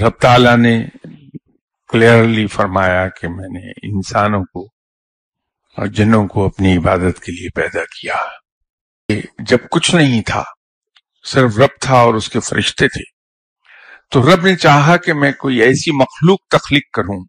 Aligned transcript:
رب 0.00 0.10
تعالیٰ 0.10 0.56
نے 0.56 0.86
کلیئرلی 1.88 2.46
فرمایا 2.46 3.08
کہ 3.08 3.28
میں 3.28 3.48
نے 3.48 3.70
انسانوں 3.70 4.44
کو 4.44 4.64
اور 5.76 5.86
جنوں 5.86 6.28
کو 6.28 6.46
اپنی 6.46 6.76
عبادت 6.76 7.20
کے 7.20 7.32
لیے 7.32 7.48
پیدا 7.54 7.84
کیا۔ 7.84 8.16
جب 9.38 9.58
کچھ 9.70 9.94
نہیں 9.94 10.22
تھا، 10.22 10.44
صرف 11.24 11.58
رب 11.58 11.80
تھا 11.80 11.94
اور 11.94 12.14
اس 12.14 12.28
کے 12.28 12.40
فرشتے 12.40 12.88
تھے۔ 12.88 13.02
تو 14.10 14.34
رب 14.34 14.46
نے 14.46 14.56
چاہا 14.56 14.96
کہ 14.96 15.12
میں 15.12 15.32
کوئی 15.32 15.56
ایسی 15.56 15.90
مخلوق 15.92 16.38
تخلیق 16.50 16.90
کروں 16.92 17.24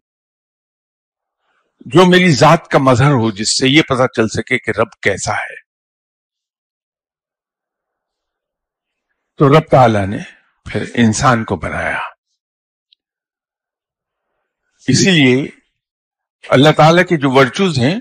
جو 1.86 2.06
میری 2.06 2.30
ذات 2.30 2.68
کا 2.68 2.78
مظہر 2.78 3.10
ہو، 3.10 3.30
جس 3.30 3.58
سے 3.58 3.68
یہ 3.68 3.82
پتا 3.82 4.08
چل 4.08 4.28
سکے 4.28 4.58
کہ 4.58 4.70
رب 4.70 4.90
کیسا 5.02 5.34
ہے۔ 5.34 5.54
تو 9.36 9.48
رب 9.48 9.68
تعالی 9.70 10.06
نے 10.06 10.18
پھر 10.64 10.84
انسان 10.94 11.44
کو 11.44 11.56
بنایا۔ 11.56 12.17
اسی 14.88 15.10
لیے 15.10 15.48
اللہ 16.48 16.68
تعالی 16.76 17.04
کے 17.04 17.16
جو 17.16 17.30
ورچوز 17.30 17.78
ہیں، 17.78 18.00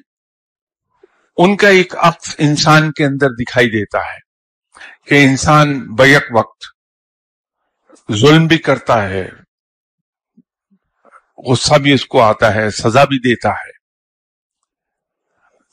ان 1.37 1.57
کا 1.57 1.67
ایک 1.67 1.93
عکس 1.97 2.35
انسان 2.37 2.91
کے 2.91 3.05
اندر 3.05 3.29
دکھائی 3.29 3.69
دیتا 3.69 3.97
ہے 3.97 4.19
کہ 5.05 5.25
انسان 5.25 5.95
بیک 5.95 6.23
وقت 6.35 6.63
ظلم 8.13 8.47
بھی 8.47 8.57
کرتا 8.57 9.09
ہے، 9.09 9.29
غصہ 11.37 11.75
بھی 11.75 11.93
اس 11.93 12.05
کو 12.05 12.21
آتا 12.21 12.53
ہے، 12.55 12.69
سزا 12.69 13.03
بھی 13.03 13.19
دیتا 13.19 13.49
ہے۔ 13.49 13.77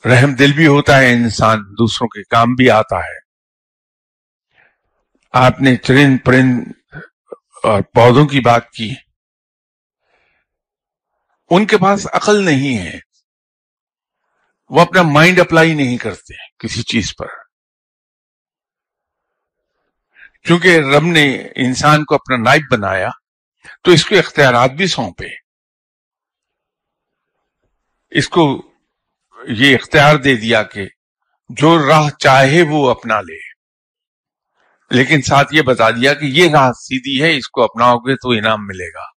رحم 0.08 0.34
دل 0.34 0.52
بھی 0.52 0.66
ہوتا 0.66 0.98
ہے 0.98 1.12
انسان، 1.12 1.58
دوسروں 1.58 2.08
کے 2.08 2.22
کام 2.22 2.54
بھی 2.54 2.70
آتا 2.70 2.98
ہے۔ 2.98 3.24
آپ 5.32 5.60
نے 5.60 5.76
چرند 5.76 6.18
پرند 6.24 6.72
اور 7.62 7.82
پودوں 7.82 8.26
کی 8.26 8.40
بات 8.40 8.70
کی۔ 8.70 8.94
ان 11.50 11.66
کے 11.66 11.78
پاس 11.78 12.06
عقل 12.12 12.44
نہیں 12.44 12.78
ہے۔ 12.78 12.98
وہ 14.68 14.80
اپنا 14.80 15.02
مائنڈ 15.02 15.40
اپلائی 15.40 15.74
نہیں 15.74 15.98
کرتے 15.98 16.34
کسی 16.58 16.82
چیز 16.82 17.16
پر۔ 17.16 17.26
چونکہ 20.42 20.78
رب 20.78 21.02
نے 21.02 21.48
انسان 21.56 22.04
کو 22.04 22.14
اپنا 22.14 22.36
نائب 22.36 22.62
بنایا، 22.70 23.10
تو 23.82 23.90
اس 23.90 24.06
کو 24.06 24.14
اختیارات 24.14 24.70
بھی 24.70 24.86
سونپے 24.86 25.44
اس 28.10 28.28
کو 28.28 28.72
یہ 29.48 29.74
اختیار 29.74 30.16
دے 30.16 30.36
دیا 30.36 30.62
کہ 30.62 30.88
جو 31.48 31.88
راہ 31.88 32.10
چاہے 32.10 32.62
وہ 32.62 32.90
اپنا 32.90 33.20
لے۔ 33.20 33.54
لیکن 34.90 35.22
ساتھ 35.22 35.54
یہ 35.54 35.62
بتا 35.62 35.90
دیا 35.90 36.14
کہ 36.14 36.24
یہ 36.24 36.50
راہ 36.52 36.72
سیدھی 36.72 37.22
ہے، 37.22 37.36
اس 37.36 37.48
کو 37.48 37.62
اپناؤ 37.62 37.98
گے 37.98 38.16
تو 38.16 38.30
انعام 38.30 38.66
ملے 38.66 38.88
گا۔ 38.88 39.13